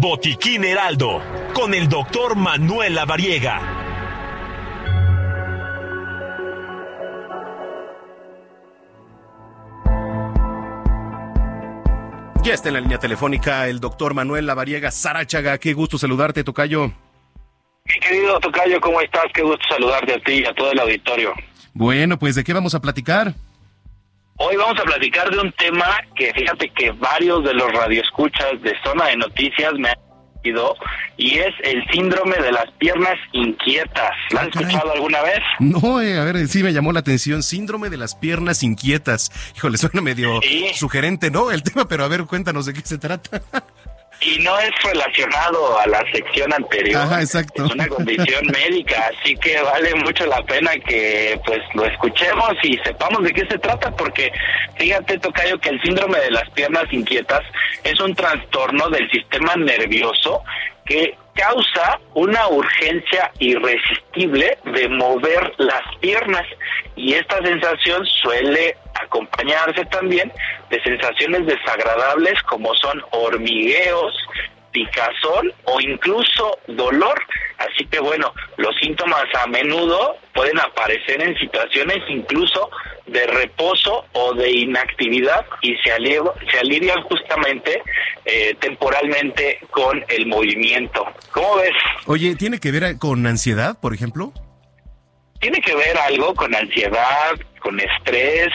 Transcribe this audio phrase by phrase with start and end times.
[0.00, 1.20] Botiquín Heraldo,
[1.52, 3.60] con el doctor Manuel Lavariega.
[12.42, 15.58] Ya está en la línea telefónica el doctor Manuel Lavariega Sarachaga.
[15.58, 16.86] Qué gusto saludarte, Tocayo.
[17.84, 19.24] Mi querido Tocayo, ¿cómo estás?
[19.34, 21.34] Qué gusto saludarte a ti y a todo el auditorio.
[21.74, 23.34] Bueno, pues ¿de qué vamos a platicar?
[24.38, 28.72] Hoy vamos a platicar de un tema que fíjate que varios de los radioescuchas de
[28.84, 29.94] Zona de Noticias me han
[30.42, 30.74] pedido
[31.16, 34.10] y es el síndrome de las piernas inquietas.
[34.30, 34.68] ¿Lo has Ah, caray.
[34.68, 35.38] escuchado alguna vez?
[35.60, 37.42] No, eh, a ver, sí me llamó la atención.
[37.44, 39.30] Síndrome de las piernas inquietas.
[39.56, 40.70] Híjole, suena medio Sí.
[40.74, 41.50] sugerente, ¿no?
[41.52, 43.42] El tema, pero a ver, cuéntanos de qué se trata.
[44.20, 47.02] Y no es relacionado a la sección anterior.
[47.02, 47.64] Ajá, exacto.
[47.64, 52.78] Es una condición médica, así que vale mucho la pena que pues lo escuchemos y
[52.84, 54.30] sepamos de qué se trata, porque
[54.76, 57.40] fíjate, Tocayo, que el síndrome de las piernas inquietas
[57.82, 60.42] es un trastorno del sistema nervioso
[60.84, 66.44] que causa una urgencia irresistible de mover las piernas
[66.96, 68.76] y esta sensación suele
[69.12, 70.32] acompañarse también
[70.70, 74.14] de sensaciones desagradables como son hormigueos,
[74.72, 77.20] picazón o incluso dolor.
[77.58, 82.70] Así que bueno, los síntomas a menudo pueden aparecer en situaciones incluso
[83.06, 85.92] de reposo o de inactividad y se,
[86.50, 87.82] se alivian justamente
[88.24, 91.04] eh, temporalmente con el movimiento.
[91.32, 91.74] ¿Cómo ves?
[92.06, 94.32] Oye, ¿tiene que ver con ansiedad, por ejemplo?
[95.42, 98.48] tiene que ver algo con ansiedad, con estrés,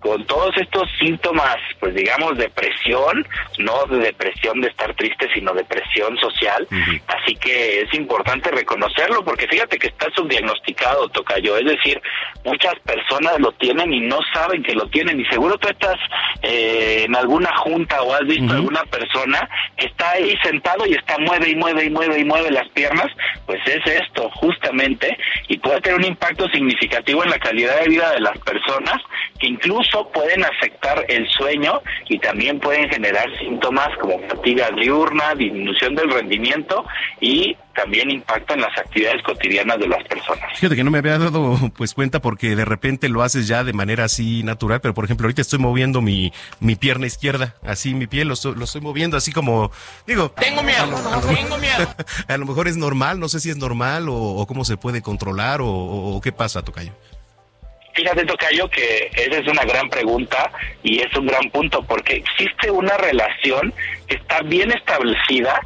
[0.00, 3.26] con todos estos síntomas, pues digamos, depresión,
[3.58, 6.66] no de depresión de estar triste, sino depresión social.
[7.06, 11.56] Así que es importante reconocerlo, porque fíjate que está subdiagnosticado, Tocayo.
[11.56, 12.00] Es decir,
[12.44, 15.20] muchas personas lo tienen y no saben que lo tienen.
[15.20, 15.96] Y seguro tú estás
[16.42, 18.54] eh, en alguna junta o has visto Ujú.
[18.54, 22.50] alguna persona que está ahí sentado y está mueve y mueve y mueve y mueve
[22.50, 23.06] las piernas.
[23.46, 25.16] Pues es esto, justamente,
[25.48, 28.96] y puede tener un impacto significativo en la calidad de vida de las personas
[29.38, 29.71] que incluso
[30.12, 36.84] pueden afectar el sueño y también pueden generar síntomas como fatiga diurna, disminución del rendimiento
[37.20, 40.44] y también impacto en las actividades cotidianas de las personas.
[40.56, 43.72] Fíjate que no me había dado pues cuenta porque de repente lo haces ya de
[43.72, 48.06] manera así natural, pero por ejemplo ahorita estoy moviendo mi, mi pierna izquierda, así mi
[48.06, 49.70] pie lo, estoy- lo estoy moviendo así como,
[50.06, 50.30] digo...
[50.32, 50.84] Tengo miedo,
[51.34, 51.88] tengo miedo.
[52.28, 55.00] A lo mejor es normal, no sé si es normal o, o cómo se puede
[55.02, 56.92] controlar o, o- o qué pasa, Tocayo.
[57.94, 60.50] Fíjate, Tocayo, que esa es una gran pregunta
[60.82, 63.72] y es un gran punto, porque existe una relación
[64.06, 65.60] que está bien establecida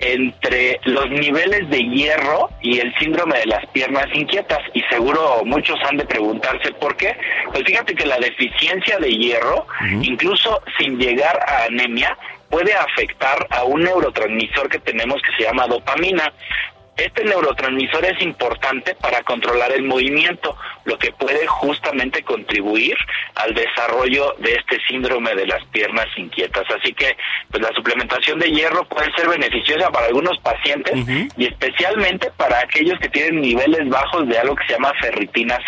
[0.00, 4.60] entre los niveles de hierro y el síndrome de las piernas inquietas.
[4.72, 7.14] Y seguro muchos han de preguntarse por qué.
[7.52, 9.66] Pues fíjate que la deficiencia de hierro,
[10.02, 12.16] incluso sin llegar a anemia,
[12.48, 16.32] puede afectar a un neurotransmisor que tenemos que se llama dopamina.
[17.00, 22.94] Este neurotransmisor es importante para controlar el movimiento, lo que puede justamente contribuir
[23.36, 26.64] al desarrollo de este síndrome de las piernas inquietas.
[26.78, 27.16] Así que
[27.50, 30.92] pues la suplementación de hierro puede ser beneficiosa para algunos pacientes
[31.38, 35.58] y especialmente para aquellos que tienen niveles bajos de algo que se llama ferritina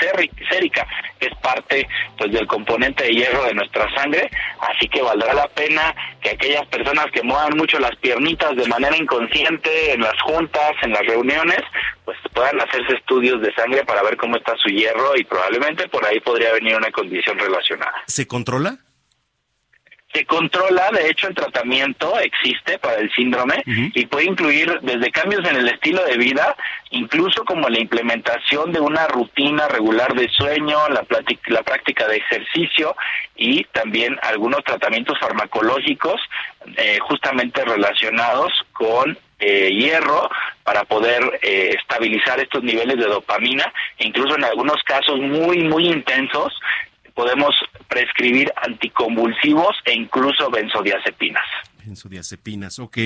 [0.51, 0.87] sérica,
[1.27, 5.95] es parte pues del componente de hierro de nuestra sangre, así que valdrá la pena
[6.21, 10.93] que aquellas personas que muevan mucho las piernitas de manera inconsciente en las juntas, en
[10.93, 11.61] las reuniones,
[12.05, 16.05] pues puedan hacerse estudios de sangre para ver cómo está su hierro y probablemente por
[16.05, 18.03] ahí podría venir una condición relacionada.
[18.07, 18.79] ¿Se controla?
[20.13, 25.49] Se controla, de hecho el tratamiento existe para el síndrome y puede incluir desde cambios
[25.49, 26.55] en el estilo de vida,
[26.91, 31.07] incluso como la implementación de una rutina regular de sueño, la,
[31.47, 32.95] la práctica de ejercicio
[33.37, 36.21] y también algunos tratamientos farmacológicos
[36.77, 40.31] eh, justamente relacionados con eh, hierro
[40.63, 45.89] para poder eh, estabilizar estos niveles de dopamina e incluso en algunos casos muy muy
[45.89, 46.53] intensos
[47.15, 47.55] podemos
[47.93, 51.45] prescribir anticonvulsivos e incluso benzodiazepinas.
[51.85, 52.97] Benzodiazepinas, ok.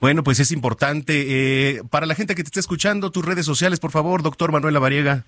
[0.00, 1.12] Bueno, pues es importante.
[1.28, 4.74] eh, para la gente que te está escuchando, tus redes sociales, por favor, doctor Manuel
[4.74, 5.24] Lavariega.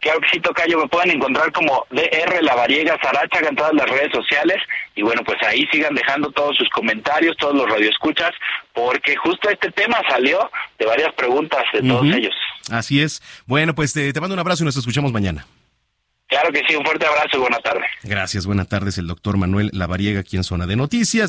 [0.00, 3.88] Claro que sí, Tocayo, me pueden encontrar como DR La Variega Sarachaga en todas las
[3.88, 4.58] redes sociales
[4.94, 8.32] y bueno, pues ahí sigan dejando todos sus comentarios, todos los radioescuchas,
[8.74, 12.34] porque justo este tema salió de varias preguntas de todos ellos.
[12.70, 13.22] Así es.
[13.46, 15.46] Bueno, pues te, te mando un abrazo y nos escuchamos mañana.
[16.34, 17.84] Claro que sí, un fuerte abrazo y buena tarde.
[18.02, 21.22] Gracias, buenas tardes, el doctor Manuel Lavariega aquí en Zona de Noticias.